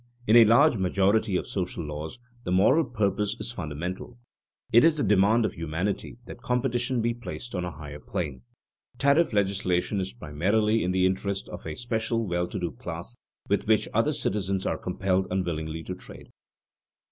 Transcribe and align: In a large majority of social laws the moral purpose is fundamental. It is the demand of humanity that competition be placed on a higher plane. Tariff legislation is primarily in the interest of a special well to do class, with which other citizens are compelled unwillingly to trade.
In 0.25 0.35
a 0.35 0.45
large 0.45 0.77
majority 0.77 1.35
of 1.37 1.45
social 1.45 1.83
laws 1.85 2.17
the 2.43 2.51
moral 2.51 2.85
purpose 2.85 3.35
is 3.39 3.51
fundamental. 3.51 4.17
It 4.71 4.83
is 4.83 4.97
the 4.97 5.03
demand 5.03 5.45
of 5.45 5.53
humanity 5.53 6.17
that 6.25 6.41
competition 6.41 7.03
be 7.03 7.13
placed 7.13 7.53
on 7.53 7.65
a 7.65 7.69
higher 7.69 7.99
plane. 7.99 8.41
Tariff 8.97 9.31
legislation 9.31 9.99
is 9.99 10.11
primarily 10.11 10.83
in 10.83 10.89
the 10.89 11.05
interest 11.05 11.47
of 11.49 11.67
a 11.67 11.75
special 11.75 12.25
well 12.25 12.47
to 12.47 12.57
do 12.57 12.71
class, 12.71 13.15
with 13.47 13.67
which 13.67 13.87
other 13.93 14.11
citizens 14.11 14.65
are 14.65 14.79
compelled 14.79 15.27
unwillingly 15.29 15.83
to 15.83 15.93
trade. 15.93 16.29